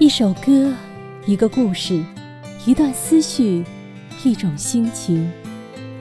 [0.00, 0.74] 一首歌，
[1.24, 2.02] 一个故事，
[2.66, 3.64] 一段思绪，
[4.24, 5.30] 一种心情。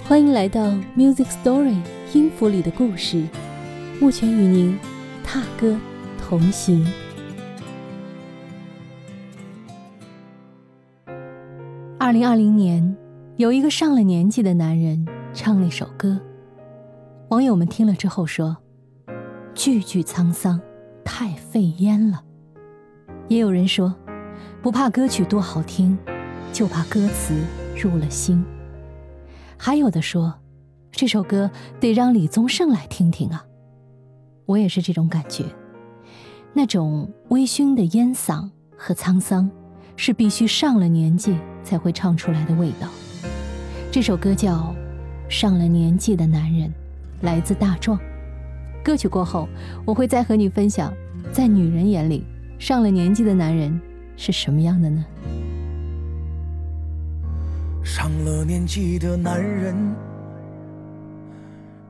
[0.04, 1.78] 欢迎来到 Music Story
[2.12, 3.24] 音符里的故事，
[4.02, 4.80] 目前与您
[5.24, 5.80] 踏歌
[6.18, 6.84] 同行。
[12.00, 12.98] 二零二零年，
[13.38, 16.20] 有一个上了年纪的男人唱了一首歌，
[17.30, 18.58] 网友们听了之后说
[19.54, 20.60] ：“句句沧桑，
[21.06, 22.24] 太费烟了。”
[23.34, 23.92] 也有人说，
[24.62, 25.98] 不怕歌曲多好听，
[26.52, 27.34] 就怕歌词
[27.76, 28.46] 入了心。
[29.58, 30.36] 还有的说，
[30.92, 33.44] 这首歌得让李宗盛来听听啊。
[34.46, 35.46] 我也是这种感觉，
[36.54, 39.50] 那种微醺的烟嗓和沧桑，
[39.96, 42.88] 是必须上了年纪才会唱出来的味道。
[43.92, 44.76] 这首歌叫
[45.28, 46.70] 《上了年纪的男人》，
[47.22, 48.00] 来自大壮。
[48.84, 49.50] 歌曲过后，
[49.86, 50.94] 我会再和你分享，
[51.32, 52.24] 在女人眼里。
[52.66, 53.78] 上了年纪的男人
[54.16, 55.06] 是什么样的呢？
[57.84, 59.76] 上了年纪的男人，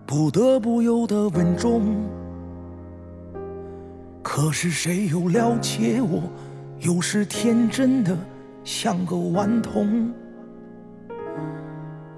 [0.03, 2.09] 不得不有的稳重。
[4.23, 6.23] 可是谁又了解我？
[6.79, 8.17] 有时天真的
[8.63, 10.11] 像个顽童。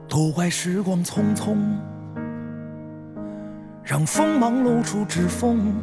[0.07, 1.57] 都怪时光匆匆，
[3.83, 5.73] 让锋芒露出指缝。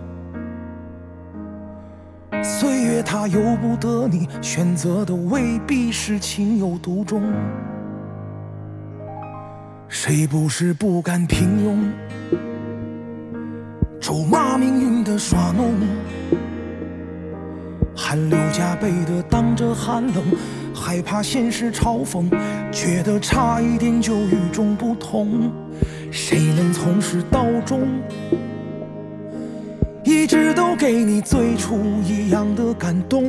[3.03, 7.22] 他由不得你，选择的未必是情有独钟。
[9.89, 12.39] 谁不是不甘平庸，
[14.00, 15.75] 咒骂命运的耍弄，
[17.94, 20.25] 汗流浃背的挡着寒冷，
[20.75, 22.27] 害怕现实嘲讽，
[22.72, 25.53] 觉得差一点就与众不同。
[26.11, 27.81] 谁能从始到终？
[30.23, 33.28] 一直都给你最初一样的感动，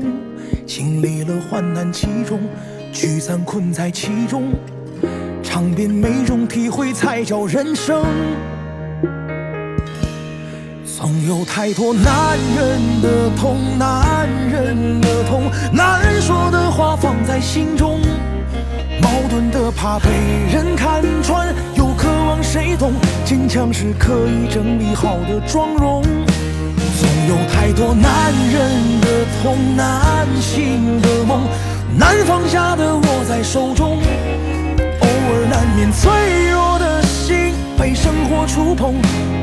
[0.63, 2.39] 经历了患难其中，
[2.91, 4.53] 聚散困在其中，
[5.41, 8.05] 尝遍每种体会才叫人生。
[10.85, 17.99] 总有太多男人的痛，男人的痛，难说的话放在心中，
[19.01, 20.11] 矛盾的怕被
[20.53, 22.93] 人看穿，又渴望谁懂，
[23.25, 26.03] 坚强是可以整理好的妆容。
[27.27, 31.43] 有太多男人的痛，难醒的梦，
[31.97, 33.97] 难放下的握在手中。
[34.99, 38.95] 偶尔难免脆弱的心被生活触碰，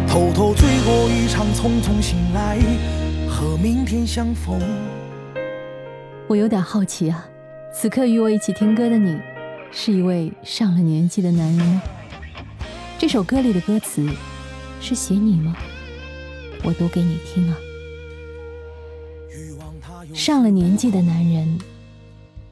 [0.07, 2.59] 偷偷醉过一场，匆匆醒来，
[3.29, 4.61] 和明天相逢。
[6.29, 7.27] 我有点好奇啊，
[7.73, 9.17] 此刻与我一起听歌的你，
[9.73, 11.83] 是一位上了年纪的男人吗？
[12.99, 14.07] 这首歌里的歌词
[14.83, 15.57] 是写你吗？
[16.63, 17.57] 我读给你听啊！
[20.15, 21.59] 上了年纪的男人，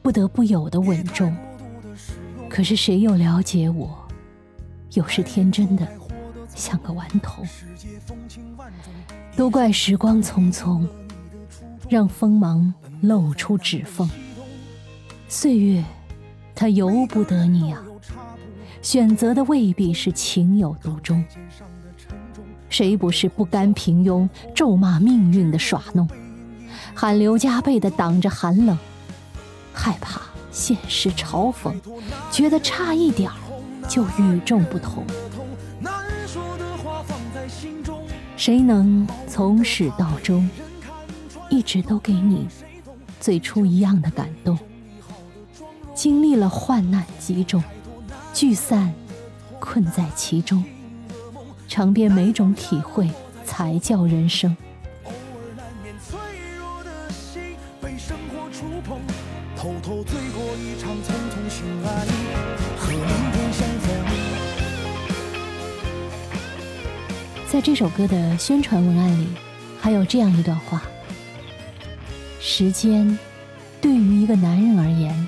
[0.01, 1.35] 不得不有的稳重。
[2.49, 3.97] 可是谁又了解我？
[4.93, 5.87] 有时天真的
[6.55, 7.45] 像个顽童。
[9.35, 10.85] 都怪时光匆匆，
[11.87, 14.09] 让锋芒露出指缝。
[15.27, 15.83] 岁月，
[16.55, 17.83] 它由不得你啊！
[18.81, 21.23] 选择的未必是情有独钟。
[22.69, 26.07] 谁不是不甘平庸，咒骂命运的耍弄，
[26.99, 28.77] 汗流浃背的挡着寒冷，
[29.71, 30.19] 害怕
[30.51, 31.73] 现实嘲讽，
[32.29, 33.31] 觉得差一点
[33.87, 35.05] 就与众不同。
[38.35, 40.49] 谁能从始到终，
[41.49, 42.49] 一直都给你
[43.21, 44.59] 最初一样的感动？
[45.95, 47.63] 经历了患难集中，
[48.33, 48.93] 聚散
[49.57, 50.61] 困在其中。
[51.65, 53.09] 尝遍每种体会，
[53.45, 54.53] 才叫人生。
[67.51, 69.27] 在这首歌的宣传文案里，
[69.81, 70.81] 还有这样一段话：
[72.39, 73.17] 时间
[73.81, 75.27] 对于一个男人而言，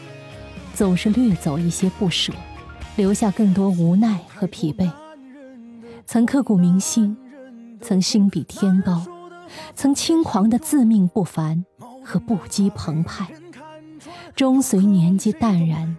[0.73, 2.31] 总是掠走一些不舍，
[2.95, 4.89] 留下更多无奈和疲惫。
[6.05, 7.17] 曾刻骨铭心，
[7.81, 9.03] 曾心比天高，
[9.75, 11.65] 曾轻狂的自命不凡
[12.03, 13.27] 和不羁澎湃，
[14.35, 15.95] 终随年纪淡然，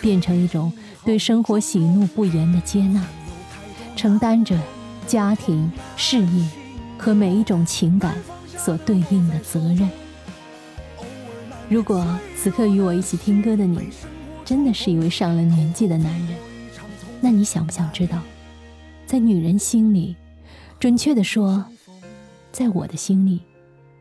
[0.00, 0.72] 变成一种
[1.04, 3.04] 对生活喜怒不言的接纳，
[3.94, 4.58] 承担着
[5.06, 6.48] 家庭、事业
[6.98, 8.16] 和每一种情感
[8.46, 9.88] 所对应的责任。
[11.68, 12.04] 如果
[12.36, 13.90] 此刻与我一起听歌的你，
[14.44, 16.36] 真的是一位上了年纪的男人，
[17.20, 18.20] 那你想不想知道？
[19.06, 20.16] 在女人心里，
[20.80, 21.64] 准确的说，
[22.50, 23.42] 在我的心里，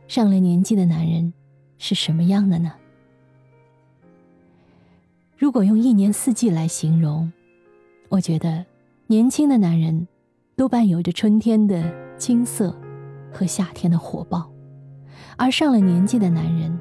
[0.08, 1.32] 上了年纪的男人
[1.78, 2.74] 是什么样的呢？
[5.52, 7.30] 如果用一年四季来形容，
[8.08, 8.66] 我觉得
[9.08, 10.08] 年轻的男人
[10.56, 11.84] 多半有着春天的
[12.18, 12.74] 青涩
[13.34, 14.50] 和夏天的火爆，
[15.36, 16.80] 而上了年纪的男人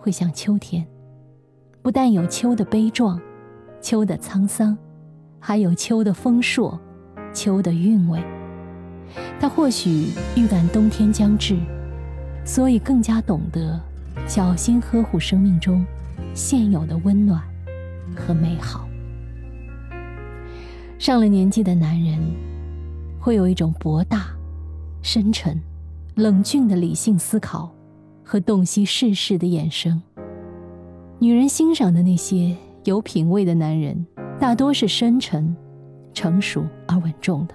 [0.00, 0.84] 会像秋天，
[1.80, 3.20] 不但有秋的悲壮、
[3.80, 4.76] 秋的沧桑，
[5.38, 6.76] 还有秋的丰硕、
[7.32, 8.20] 秋的韵味。
[9.38, 11.56] 他或许预感冬天将至，
[12.44, 13.80] 所以更加懂得
[14.26, 15.86] 小心呵护生命中
[16.34, 17.40] 现有的温暖
[18.14, 18.86] 和美好。
[20.98, 22.18] 上了年纪的男人，
[23.18, 24.26] 会有一种博大、
[25.02, 25.60] 深沉、
[26.14, 27.70] 冷峻的理性思考
[28.24, 30.02] 和洞悉世事的眼神。
[31.18, 34.06] 女人欣赏的那些有品位的男人，
[34.38, 35.54] 大多是深沉、
[36.12, 37.54] 成熟而稳重的。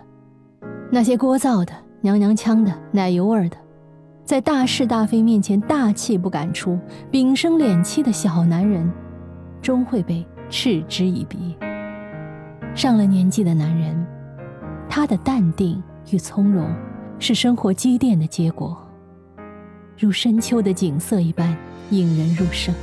[0.91, 1.71] 那些聒噪的、
[2.01, 3.57] 娘娘腔的、奶油味儿的，
[4.25, 6.77] 在大是大非面前大气不敢出、
[7.11, 8.91] 屏声敛气的小男人，
[9.61, 11.55] 终会被嗤之以鼻。
[12.75, 14.05] 上了年纪的男人，
[14.89, 15.81] 他的淡定
[16.11, 16.73] 与从容，
[17.19, 18.77] 是生活积淀的结果，
[19.97, 21.55] 如深秋的景色一般
[21.89, 22.73] 引人入胜。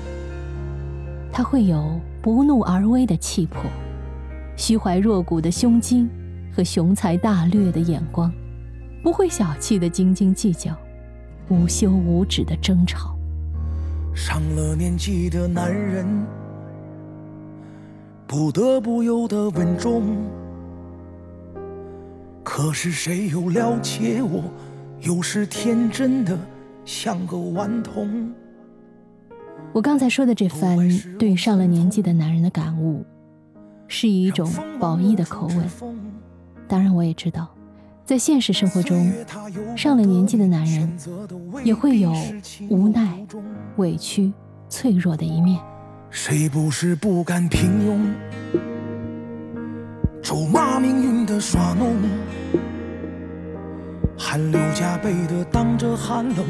[1.32, 3.62] 他会有不怒而威的气魄，
[4.56, 6.08] 虚怀若谷的胸襟。
[6.50, 8.32] 和雄才大略的眼光，
[9.00, 10.76] 不会小气的斤斤计较，
[11.48, 13.16] 无休无止的争吵。
[14.12, 16.04] 上了年纪的男人，
[18.28, 20.02] 不得不有的稳重。
[22.44, 24.44] 可是谁又了解我？
[25.00, 26.38] 有时天真的
[26.84, 28.30] 像个顽童。
[29.72, 30.76] 我刚才说的这番
[31.18, 33.02] 对上了年纪的男人的感悟，
[33.86, 34.46] 是以一种
[34.78, 35.64] 褒义的口吻。
[36.68, 37.48] 当然，我也知道，
[38.04, 39.10] 在现实生活中，
[39.74, 40.98] 上了年纪的男人
[41.64, 42.12] 也会有
[42.68, 43.26] 无奈、
[43.78, 44.30] 委屈、
[44.68, 45.58] 脆弱的一面。
[46.10, 48.00] 谁不是不甘平庸，
[50.22, 51.94] 咒骂命运的耍弄，
[54.16, 56.46] 汗流浃背的挡着寒冷，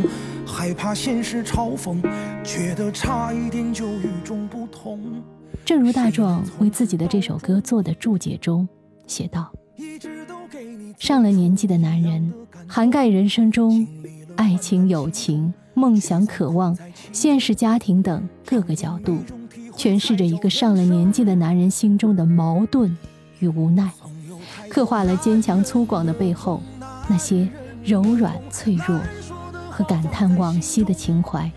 [0.47, 2.01] 害怕现实嘲讽，
[2.45, 5.23] 觉得差一点就与众不同。
[5.65, 8.67] 正如大壮为自己的这首歌做的注解中
[9.07, 9.53] 写道。
[10.99, 12.33] 上了年纪的男人，
[12.67, 13.87] 涵盖人生中
[14.37, 16.77] 爱情、友情、梦想、渴望、
[17.13, 19.19] 现实、家庭等各个角度，
[19.79, 22.95] 诠释着一个上了年纪的男人心中的矛盾
[23.39, 23.89] 与无奈，
[24.69, 26.61] 刻画了坚强粗犷的背后
[27.07, 27.49] 那些
[27.85, 29.01] 柔软脆弱
[29.71, 31.49] 和感叹往昔的情怀，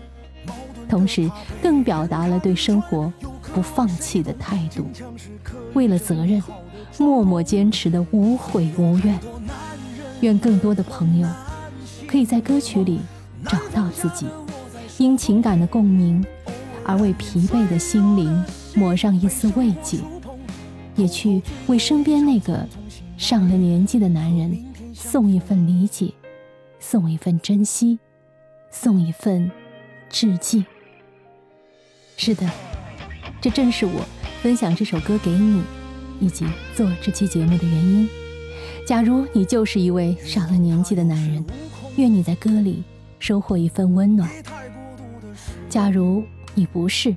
[0.88, 1.28] 同时
[1.60, 3.12] 更表达了对生活
[3.52, 4.86] 不放弃的态度，
[5.74, 6.40] 为了责任。
[6.98, 9.18] 默默坚持的无悔无怨，
[10.20, 11.26] 愿更多的朋友
[12.06, 13.00] 可以在歌曲里
[13.46, 14.26] 找到自己，
[14.98, 16.22] 因情感的共鸣
[16.84, 18.44] 而为疲惫的心灵
[18.74, 19.98] 抹上一丝慰藉，
[20.96, 22.66] 也去为身边那个
[23.16, 24.56] 上了年纪的男人
[24.94, 26.12] 送一份理解，
[26.78, 27.98] 送一份珍惜，
[28.70, 29.50] 送一份
[30.08, 30.64] 致敬。
[32.16, 32.48] 是的，
[33.40, 34.04] 这正是我
[34.42, 35.62] 分享这首歌给你。
[36.20, 36.46] 以及
[36.76, 38.08] 做这期节目的原因。
[38.86, 41.44] 假如你就是一位上了年纪的男人，
[41.96, 42.84] 愿你在歌里
[43.18, 44.30] 收获一份温暖。
[45.68, 46.22] 假如
[46.54, 47.14] 你不是，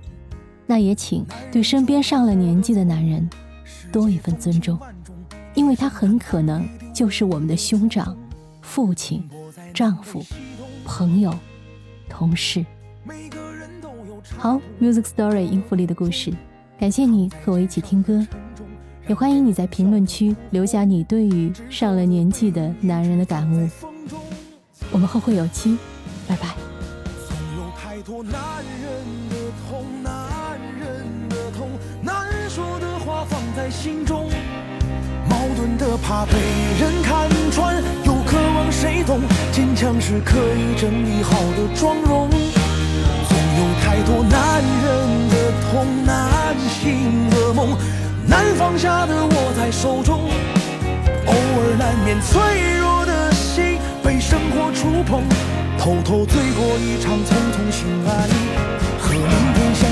[0.65, 3.29] 那也请对身边上了年纪的男人
[3.91, 4.79] 多一份尊重，
[5.53, 8.17] 因为他很可能就是我们的兄长、
[8.61, 9.27] 父亲、
[9.73, 10.23] 丈夫、
[10.85, 11.33] 朋友、
[12.09, 12.65] 同事。
[14.37, 16.33] 好，Music Story 音符里的故事，
[16.79, 18.25] 感谢你和我一起听歌。
[19.07, 23.69] 也欢迎你在评论区留下你对于上了年纪的男人的感悟。
[24.91, 25.77] 我们后会有期，
[26.27, 26.55] 拜拜。
[33.65, 34.29] 在心中，
[35.27, 36.33] 矛盾的怕被
[36.79, 39.19] 人看穿，又渴望谁懂，
[39.51, 42.29] 坚强是可以整理好的妆容。
[42.29, 47.75] 总有太多男人的痛，难醒的梦。
[48.27, 50.29] 难放下的握在手中，
[51.25, 52.39] 偶尔难免脆
[52.77, 55.23] 弱的心被生活触碰，
[55.79, 58.27] 偷偷醉过一场，匆匆醒来，
[58.99, 59.89] 和明天相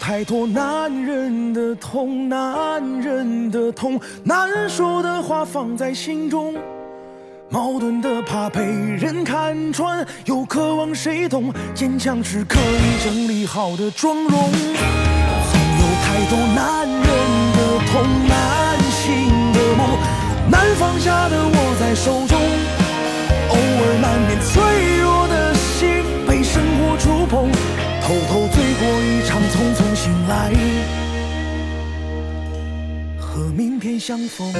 [0.00, 6.54] 太多男人的痛，男人的痛，难说的话放在心中，
[7.50, 11.52] 矛盾的怕被人看穿，又渴望谁懂。
[11.74, 14.30] 坚强是可以整理好的妆容。
[14.30, 17.58] 总有太多男人的
[17.90, 19.98] 痛，难醒的梦，
[20.50, 22.26] 难放下的握在手
[33.98, 34.52] 相逢。